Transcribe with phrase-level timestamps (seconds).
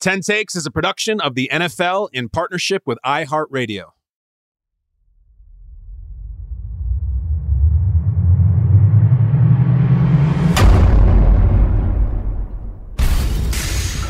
[0.00, 3.90] 10 Takes is a production of the NFL in partnership with iHeartRadio.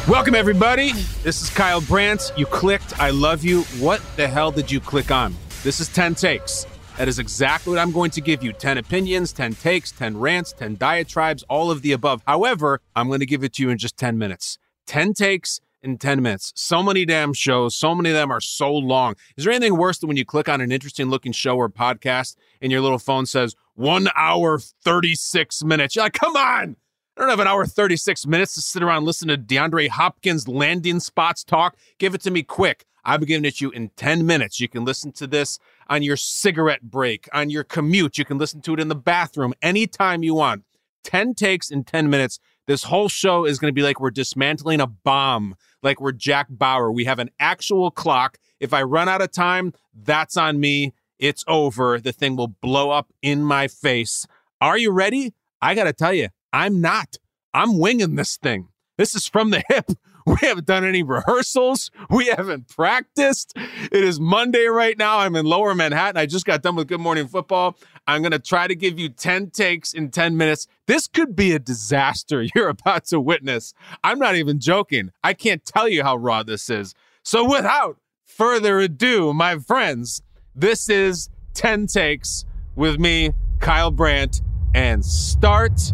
[0.08, 0.92] Welcome, everybody.
[1.24, 2.32] This is Kyle Brandt.
[2.36, 3.62] You clicked I love you.
[3.80, 5.34] What the hell did you click on?
[5.64, 6.66] This is 10 Takes.
[6.98, 10.52] That is exactly what I'm going to give you 10 opinions, 10 takes, 10 rants,
[10.52, 12.22] 10 diatribes, all of the above.
[12.28, 14.56] However, I'm going to give it to you in just 10 minutes.
[14.86, 16.52] 10 takes in 10 minutes.
[16.54, 17.74] So many damn shows.
[17.74, 19.14] So many of them are so long.
[19.36, 22.36] Is there anything worse than when you click on an interesting looking show or podcast
[22.60, 25.96] and your little phone says one hour, 36 minutes?
[25.96, 26.76] You're like, come on.
[27.16, 30.48] I don't have an hour 36 minutes to sit around and listen to DeAndre Hopkins
[30.48, 31.76] landing spots talk.
[31.98, 32.84] Give it to me quick.
[33.04, 34.60] I'm giving it to you in 10 minutes.
[34.60, 35.58] You can listen to this
[35.88, 38.18] on your cigarette break, on your commute.
[38.18, 40.64] You can listen to it in the bathroom anytime you want.
[41.04, 42.38] 10 takes in 10 minutes.
[42.70, 46.46] This whole show is going to be like we're dismantling a bomb, like we're Jack
[46.48, 46.92] Bauer.
[46.92, 48.38] We have an actual clock.
[48.60, 50.94] If I run out of time, that's on me.
[51.18, 51.98] It's over.
[51.98, 54.24] The thing will blow up in my face.
[54.60, 55.34] Are you ready?
[55.60, 57.16] I got to tell you, I'm not.
[57.52, 58.68] I'm winging this thing.
[58.96, 59.90] This is from the hip.
[60.26, 61.90] We haven't done any rehearsals.
[62.10, 63.52] We haven't practiced.
[63.56, 65.18] It is Monday right now.
[65.18, 66.16] I'm in lower Manhattan.
[66.16, 67.76] I just got done with Good Morning Football.
[68.06, 70.66] I'm going to try to give you 10 takes in 10 minutes.
[70.86, 73.74] This could be a disaster you're about to witness.
[74.04, 75.10] I'm not even joking.
[75.22, 76.94] I can't tell you how raw this is.
[77.22, 80.22] So, without further ado, my friends,
[80.54, 82.44] this is 10 takes
[82.74, 84.40] with me, Kyle Brandt,
[84.74, 85.92] and start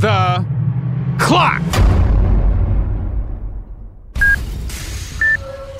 [0.00, 0.46] the
[1.18, 1.62] clock.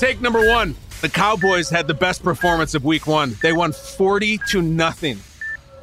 [0.04, 0.76] Take number one.
[1.00, 3.38] The Cowboys had the best performance of week one.
[3.40, 5.16] They won 40 to nothing.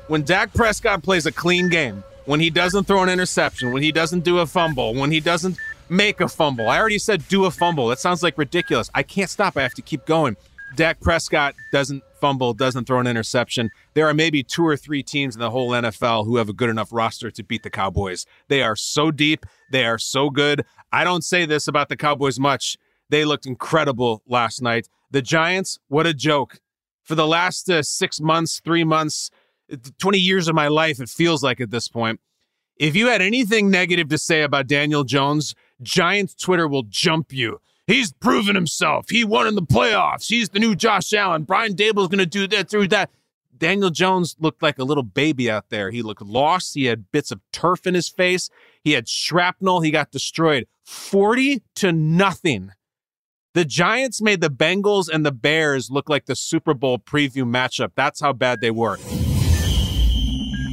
[0.09, 3.91] When Dak Prescott plays a clean game, when he doesn't throw an interception, when he
[3.91, 5.57] doesn't do a fumble, when he doesn't
[5.89, 6.69] make a fumble.
[6.69, 7.87] I already said do a fumble.
[7.87, 8.91] That sounds like ridiculous.
[8.93, 9.57] I can't stop.
[9.57, 10.37] I have to keep going.
[10.75, 13.71] Dak Prescott doesn't fumble, doesn't throw an interception.
[13.95, 16.69] There are maybe two or three teams in the whole NFL who have a good
[16.69, 18.27] enough roster to beat the Cowboys.
[18.49, 20.63] They are so deep, they are so good.
[20.91, 22.77] I don't say this about the Cowboys much.
[23.11, 24.87] They looked incredible last night.
[25.11, 26.61] The Giants, what a joke.
[27.03, 29.29] For the last uh, six months, three months,
[29.99, 32.21] 20 years of my life, it feels like at this point.
[32.77, 37.59] If you had anything negative to say about Daniel Jones, Giants Twitter will jump you.
[37.85, 39.09] He's proven himself.
[39.09, 40.29] He won in the playoffs.
[40.29, 41.43] He's the new Josh Allen.
[41.43, 43.09] Brian Daboll's going to do that through that.
[43.57, 45.91] Daniel Jones looked like a little baby out there.
[45.91, 46.75] He looked lost.
[46.75, 48.49] He had bits of turf in his face.
[48.81, 49.81] He had shrapnel.
[49.81, 52.71] He got destroyed 40 to nothing.
[53.53, 57.91] The Giants made the Bengals and the Bears look like the Super Bowl preview matchup.
[57.95, 58.97] That's how bad they were.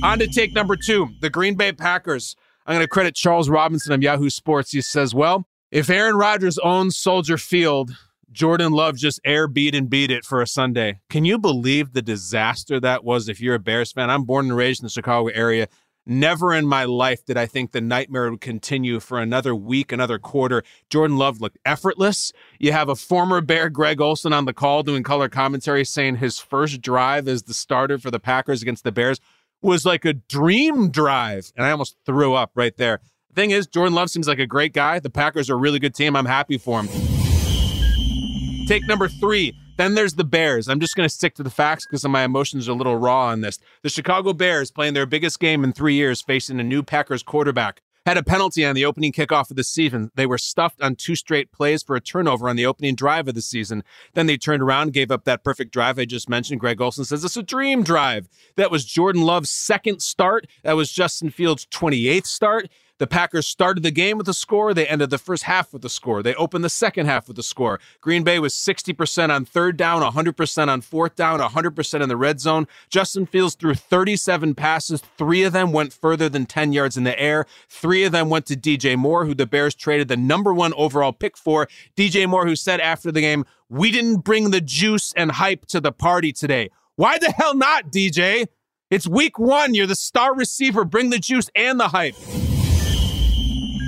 [0.05, 2.37] On to take number two the Green Bay Packers.
[2.67, 4.71] I'm going to credit Charles Robinson of Yahoo Sports.
[4.71, 7.91] He says, Well, if Aaron Rodgers owns Soldier Field,
[8.31, 11.01] Jordan Love just air beat and beat it for a Sunday.
[11.11, 14.09] Can you believe the disaster that was if you're a Bears fan?
[14.09, 15.67] I'm born and raised in the Chicago area.
[16.11, 20.19] Never in my life did I think the nightmare would continue for another week, another
[20.19, 20.63] quarter.
[20.89, 22.33] Jordan Love looked effortless.
[22.59, 26.39] You have a former Bear, Greg Olsen, on the call doing color commentary saying his
[26.39, 29.21] first drive as the starter for the Packers against the Bears
[29.61, 31.53] was like a dream drive.
[31.55, 34.47] And I almost threw up right there The thing is, Jordan Love seems like a
[34.47, 35.01] great guy.
[35.01, 36.17] The Packers are a really good team.
[36.17, 36.89] I'm happy for him.
[38.67, 39.55] Take number three.
[39.79, 40.69] Then there's the Bears.
[40.69, 43.29] I'm just going to stick to the facts because my emotions are a little raw
[43.29, 43.59] on this.
[43.83, 47.81] The Chicago Bears playing their biggest game in three years, facing a new Packers quarterback
[48.09, 50.11] had a penalty on the opening kickoff of the season.
[50.15, 53.35] They were stuffed on two straight plays for a turnover on the opening drive of
[53.35, 53.85] the season.
[54.15, 56.59] Then they turned around, gave up that perfect drive I just mentioned.
[56.59, 58.27] Greg Olsen says it's a dream drive.
[58.57, 60.47] That was Jordan Love's second start.
[60.65, 62.71] That was Justin Fields' 28th start.
[62.99, 64.75] The Packers started the game with a score.
[64.75, 66.21] They ended the first half with a score.
[66.21, 67.79] They opened the second half with a score.
[68.01, 72.41] Green Bay was 60% on third down, 100% on fourth down, 100% in the red
[72.41, 72.67] zone.
[72.91, 75.01] Justin Fields threw 37 passes.
[75.17, 77.47] Three of them went further than 10 yards in the air.
[77.69, 81.13] Three of them went to DJ Moore, who the Bears traded the number one overall
[81.13, 81.69] pick for.
[81.97, 85.81] DJ Moore, who said after the game, We didn't bring the juice and hype to
[85.81, 86.71] the party today.
[86.97, 88.47] Why the hell not, DJ?
[88.91, 89.75] It's week one.
[89.75, 90.85] You're the star receiver.
[90.85, 92.17] Bring the juice and the hype.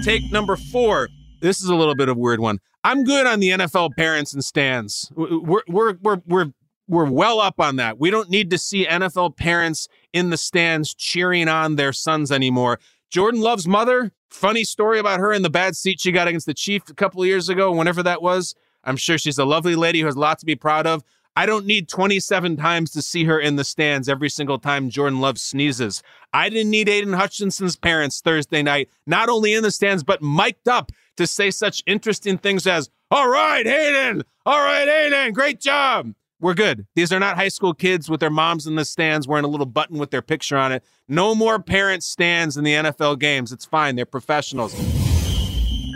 [0.03, 1.11] Take number four.
[1.41, 2.59] This is a little bit of weird one.
[2.85, 5.13] I'm good on the NFL parents and stands.
[5.15, 6.53] We're we're we're we're
[6.89, 7.99] we're well up on that.
[8.01, 12.81] We don't need to see NFL parents in the stands cheering on their sons anymore.
[13.11, 16.55] Jordan Love's mother, funny story about her in the bad seat she got against the
[16.55, 18.55] Chief a couple of years ago, whenever that was.
[18.83, 21.05] I'm sure she's a lovely lady who has a lot to be proud of.
[21.41, 25.21] I don't need 27 times to see her in the stands every single time Jordan
[25.21, 26.03] Love sneezes.
[26.35, 30.69] I didn't need Aidan Hutchinson's parents Thursday night, not only in the stands, but mic'd
[30.69, 36.13] up to say such interesting things as, All right, Aidan, All right, Aidan, Great job.
[36.43, 36.87] We're good.
[36.95, 39.65] These are not high school kids with their moms in the stands wearing a little
[39.65, 40.85] button with their picture on it.
[41.09, 43.51] No more parent stands in the NFL games.
[43.51, 43.97] It's fine.
[43.97, 44.75] They're professionals.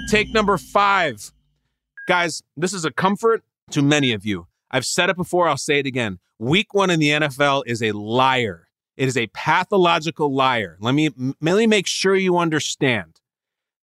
[0.08, 1.32] Take number five.
[2.08, 4.46] Guys, this is a comfort to many of you.
[4.74, 6.18] I've said it before, I'll say it again.
[6.36, 8.66] Week one in the NFL is a liar.
[8.96, 10.76] It is a pathological liar.
[10.80, 11.10] Let me,
[11.40, 13.20] let me make sure you understand.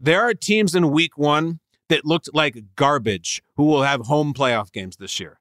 [0.01, 4.73] There are teams in week one that looked like garbage who will have home playoff
[4.73, 5.39] games this year.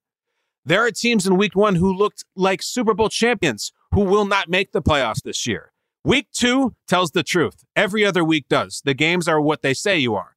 [0.65, 4.49] There are teams in week one who looked like Super Bowl champions who will not
[4.49, 5.73] make the playoffs this year.
[6.05, 7.65] Week two tells the truth.
[7.75, 8.83] Every other week does.
[8.85, 10.37] The games are what they say you are.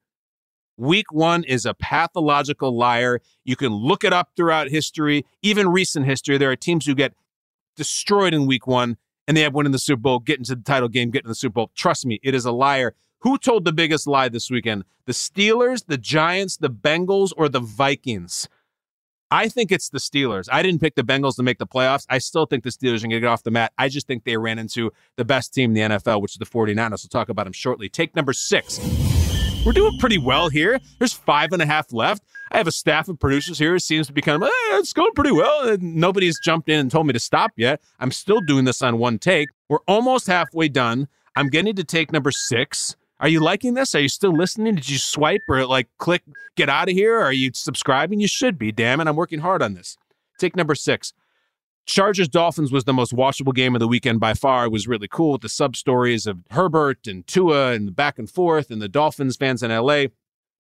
[0.78, 3.22] Week one is a pathological liar.
[3.44, 6.38] You can look it up throughout history, even recent history.
[6.38, 7.14] There are teams who get
[7.76, 8.98] destroyed in week one
[9.28, 11.30] and they have won in the Super Bowl, get into the title game, get in
[11.30, 11.72] the Super Bowl.
[11.76, 12.96] Trust me, it is a liar.
[13.20, 14.84] Who told the biggest lie this weekend?
[15.06, 18.50] The Steelers, the Giants, the Bengals, or the Vikings?
[19.32, 20.48] I think it's the Steelers.
[20.52, 22.06] I didn't pick the Bengals to make the playoffs.
[22.10, 23.72] I still think the Steelers are going to get off the mat.
[23.78, 26.46] I just think they ran into the best team in the NFL, which is the
[26.46, 26.90] 49ers.
[26.90, 27.90] We'll talk about them shortly.
[27.90, 28.80] Take number six.
[29.66, 30.78] We're doing pretty well here.
[31.00, 32.22] There's five and a half left.
[32.52, 33.76] I have a staff of producers here.
[33.76, 35.78] It seems to be kind of, eh, it's going pretty well.
[35.80, 37.80] Nobody's jumped in and told me to stop yet.
[37.98, 39.50] I'm still doing this on one take.
[39.70, 41.08] We're almost halfway done.
[41.38, 42.98] I'm getting to take number six.
[43.22, 43.96] Are you liking this?
[43.96, 44.76] Are you still listening?
[44.76, 46.24] Did you swipe or like click
[46.58, 47.18] get out of here?
[47.22, 48.20] Are you subscribing?
[48.20, 48.74] You should be.
[48.74, 49.08] Damn it.
[49.08, 49.98] I'm working hard on this.
[50.38, 51.14] Take number six.
[51.86, 54.66] Chargers Dolphins was the most watchable game of the weekend by far.
[54.66, 58.18] It was really cool with the sub stories of Herbert and Tua and the back
[58.18, 60.06] and forth and the Dolphins fans in LA.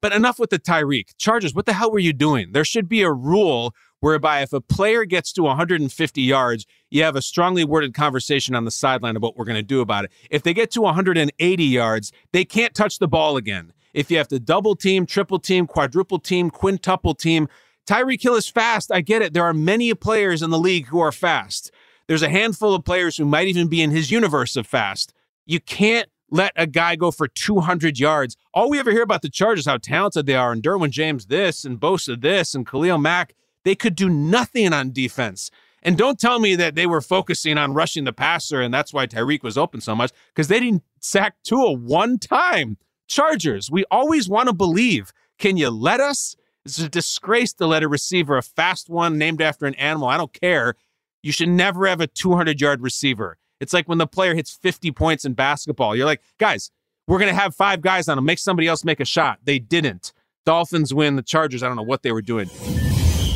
[0.01, 1.11] But enough with the Tyreek.
[1.17, 2.51] Chargers, what the hell were you doing?
[2.51, 7.15] There should be a rule whereby if a player gets to 150 yards, you have
[7.15, 10.11] a strongly worded conversation on the sideline about what we're going to do about it.
[10.29, 13.71] If they get to 180 yards, they can't touch the ball again.
[13.93, 17.47] If you have to double team, triple team, quadruple team, quintuple team,
[17.87, 18.91] Tyreek Hill is fast.
[18.91, 19.33] I get it.
[19.33, 21.71] There are many players in the league who are fast.
[22.07, 25.13] There's a handful of players who might even be in his universe of fast.
[25.45, 28.37] You can't let a guy go for 200 yards.
[28.53, 31.63] All we ever hear about the Chargers, how talented they are, and Derwin James this,
[31.63, 33.35] and Bosa this, and Khalil Mack.
[33.63, 35.51] They could do nothing on defense.
[35.83, 39.05] And don't tell me that they were focusing on rushing the passer, and that's why
[39.05, 42.77] Tyreek was open so much, because they didn't sack Tua one time.
[43.07, 45.11] Chargers, we always want to believe.
[45.37, 46.35] Can you let us?
[46.65, 50.17] It's a disgrace to let a receiver, a fast one named after an animal, I
[50.17, 50.75] don't care.
[51.21, 53.37] You should never have a 200 yard receiver.
[53.59, 55.95] It's like when the player hits 50 points in basketball.
[55.95, 56.71] You're like, guys,
[57.07, 58.25] we're going to have five guys on him.
[58.25, 59.39] Make somebody else make a shot.
[59.43, 60.13] They didn't.
[60.45, 61.15] Dolphins win.
[61.15, 62.49] The Chargers, I don't know what they were doing.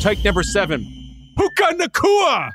[0.00, 0.86] Take number seven,
[1.36, 2.50] Puka Nacua.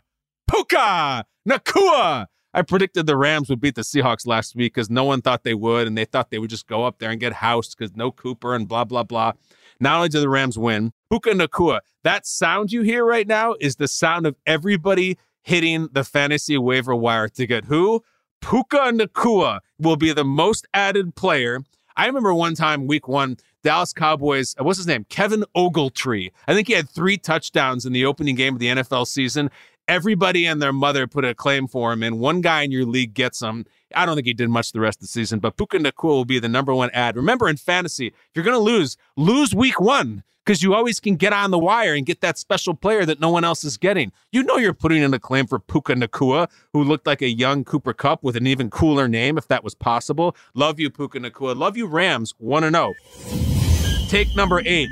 [0.50, 2.28] Puka Nacua.
[2.56, 5.56] I predicted the Rams would beat the Seahawks last week because no one thought they
[5.56, 8.12] would, and they thought they would just go up there and get housed because no
[8.12, 9.34] Cooper and blah, blah, blah.
[9.80, 13.76] Not only did the Rams win, Puka Nacua, that sound you hear right now is
[13.76, 18.04] the sound of everybody hitting the fantasy waiver wire to get who?
[18.42, 21.60] Puka Nacua will be the most added player.
[21.96, 25.06] I remember one time, week one, Dallas Cowboys, uh, what's his name?
[25.10, 26.32] Kevin Ogletree.
[26.48, 29.50] I think he had three touchdowns in the opening game of the NFL season.
[29.88, 33.14] Everybody and their mother put a claim for him, and one guy in your league
[33.14, 33.66] gets him.
[33.94, 36.26] I don't think he did much the rest of the season, but Puka Nacua will
[36.26, 37.16] be the number one add.
[37.16, 41.16] Remember, in fantasy, if you're going to lose, lose week one because you always can
[41.16, 44.12] get on the wire and get that special player that no one else is getting.
[44.32, 47.64] You know you're putting in a claim for Puka Nacua, who looked like a young
[47.64, 50.36] Cooper Kupp with an even cooler name, if that was possible.
[50.54, 51.56] Love you, Puka Nacua.
[51.58, 52.34] Love you, Rams.
[52.38, 52.94] 1 0.
[54.10, 54.90] Take number eight.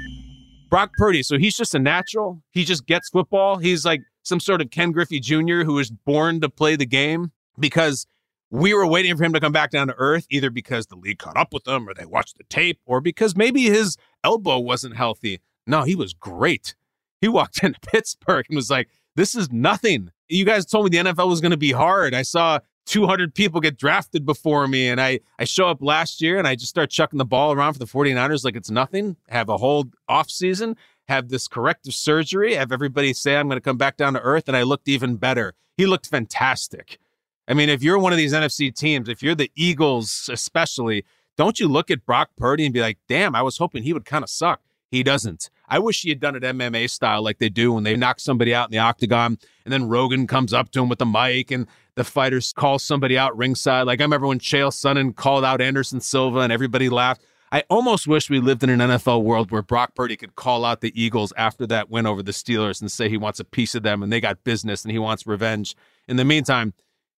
[0.69, 1.21] Brock Purdy.
[1.21, 2.41] So he's just a natural.
[2.51, 3.57] He just gets football.
[3.57, 5.63] He's like some sort of Ken Griffey Jr.
[5.63, 8.05] who was born to play the game because
[8.51, 11.19] we were waiting for him to come back down to earth, either because the league
[11.19, 14.97] caught up with him or they watched the tape or because maybe his elbow wasn't
[14.97, 15.39] healthy.
[15.65, 16.75] No, he was great.
[17.21, 20.11] He walked into Pittsburgh and was like, this is nothing.
[20.27, 22.13] You guys told me the NFL was going to be hard.
[22.13, 26.37] I saw 200 people get drafted before me and I, I show up last year
[26.37, 29.15] and I just start chucking the ball around for the 49ers like it's nothing.
[29.29, 30.75] Have a whole off season
[31.11, 34.47] have this corrective surgery, have everybody say I'm going to come back down to earth,
[34.47, 35.53] and I looked even better.
[35.77, 36.99] He looked fantastic.
[37.47, 41.03] I mean, if you're one of these NFC teams, if you're the Eagles especially,
[41.37, 44.05] don't you look at Brock Purdy and be like, damn, I was hoping he would
[44.05, 44.61] kind of suck.
[44.89, 45.49] He doesn't.
[45.67, 48.53] I wish he had done it MMA style like they do when they knock somebody
[48.53, 51.65] out in the octagon and then Rogan comes up to him with the mic and
[51.95, 53.87] the fighters call somebody out ringside.
[53.87, 57.21] Like I remember when Chael Sonnen called out Anderson Silva and everybody laughed.
[57.53, 60.79] I almost wish we lived in an NFL world where Brock Purdy could call out
[60.79, 63.83] the Eagles after that win over the Steelers and say he wants a piece of
[63.83, 65.75] them and they got business and he wants revenge.
[66.07, 66.73] In the meantime,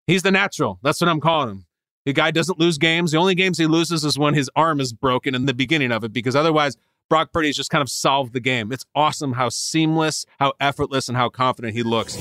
[0.07, 0.79] he's the natural.
[0.81, 1.65] That's what I'm calling him.
[2.07, 3.11] The guy doesn't lose games.
[3.11, 6.03] The only games he loses is when his arm is broken in the beginning of
[6.03, 6.77] it, because otherwise,
[7.09, 8.71] Brock Purdy's just kind of solved the game.
[8.71, 12.17] It's awesome how seamless, how effortless, and how confident he looks.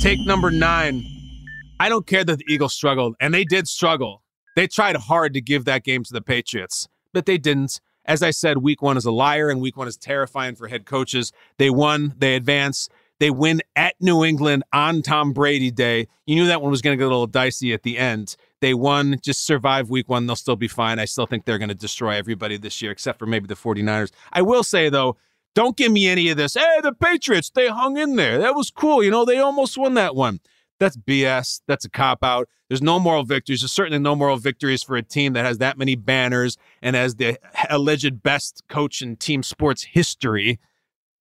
[0.00, 1.04] Take number nine.
[1.78, 4.22] I don't care that the Eagles struggled, and they did struggle.
[4.56, 7.80] They tried hard to give that game to the Patriots but they didn't.
[8.04, 10.84] As I said, week one is a liar and week one is terrifying for head
[10.84, 11.32] coaches.
[11.56, 12.90] They won, they advance,
[13.20, 16.08] they win at New England on Tom Brady Day.
[16.26, 18.36] You knew that one was going to get a little dicey at the end.
[18.60, 20.26] They won, just survive week one.
[20.26, 20.98] They'll still be fine.
[20.98, 24.10] I still think they're going to destroy everybody this year, except for maybe the 49ers.
[24.32, 25.16] I will say, though,
[25.54, 26.54] don't give me any of this.
[26.54, 28.38] Hey, the Patriots, they hung in there.
[28.38, 29.02] That was cool.
[29.02, 30.40] You know, they almost won that one.
[30.80, 31.60] That's BS.
[31.66, 32.48] That's a cop out.
[32.68, 33.60] There's no moral victories.
[33.60, 37.16] There's certainly no moral victories for a team that has that many banners and has
[37.16, 37.38] the
[37.70, 40.58] alleged best coach in team sports history.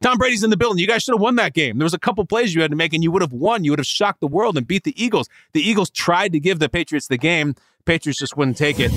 [0.01, 0.79] Tom Brady's in the building.
[0.79, 1.77] You guys should have won that game.
[1.77, 3.63] There was a couple plays you had to make, and you would have won.
[3.63, 5.29] You would have shocked the world and beat the Eagles.
[5.53, 7.55] The Eagles tried to give the Patriots the game.
[7.85, 8.91] Patriots just wouldn't take it.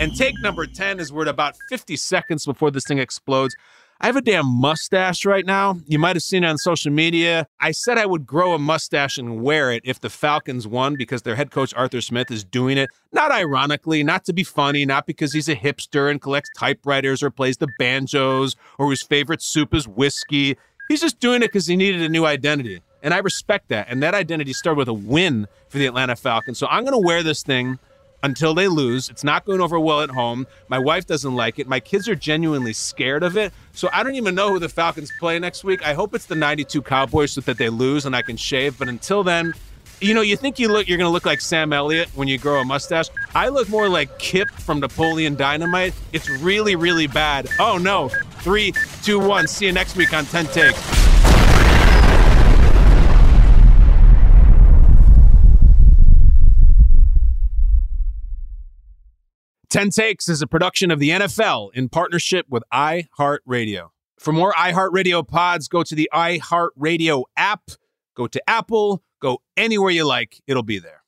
[0.00, 3.54] And take number 10 is we're at about 50 seconds before this thing explodes.
[4.04, 5.78] I have a damn mustache right now.
[5.86, 7.46] You might have seen it on social media.
[7.58, 11.22] I said I would grow a mustache and wear it if the Falcons won because
[11.22, 12.90] their head coach, Arthur Smith, is doing it.
[13.12, 17.30] Not ironically, not to be funny, not because he's a hipster and collects typewriters or
[17.30, 20.58] plays the banjos or whose favorite soup is whiskey.
[20.88, 22.82] He's just doing it because he needed a new identity.
[23.02, 23.86] And I respect that.
[23.88, 26.58] And that identity started with a win for the Atlanta Falcons.
[26.58, 27.78] So I'm going to wear this thing
[28.24, 29.10] until they lose.
[29.10, 30.46] It's not going over well at home.
[30.68, 31.68] My wife doesn't like it.
[31.68, 33.52] My kids are genuinely scared of it.
[33.72, 35.86] So I don't even know who the Falcons play next week.
[35.86, 38.78] I hope it's the 92 Cowboys so that they lose and I can shave.
[38.78, 39.52] But until then,
[40.00, 42.38] you know, you think you look you're going to look like Sam Elliott when you
[42.38, 43.08] grow a mustache.
[43.34, 45.94] I look more like Kip from Napoleon Dynamite.
[46.12, 47.48] It's really really bad.
[47.58, 48.08] Oh no.
[48.40, 49.46] Three, two, one.
[49.46, 50.93] See you next week on 10 Takes.
[59.74, 63.88] 10 Takes is a production of the NFL in partnership with iHeartRadio.
[64.20, 67.62] For more iHeartRadio pods, go to the iHeartRadio app,
[68.16, 71.02] go to Apple, go anywhere you like, it'll be there.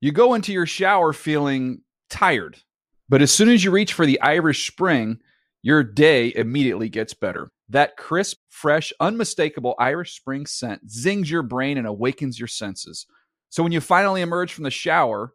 [0.00, 2.56] You go into your shower feeling tired,
[3.08, 5.20] but as soon as you reach for the Irish Spring,
[5.62, 7.52] your day immediately gets better.
[7.68, 13.06] That crisp, fresh, unmistakable Irish Spring scent zings your brain and awakens your senses.
[13.48, 15.34] So when you finally emerge from the shower,